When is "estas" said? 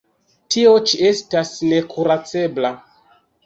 1.11-1.53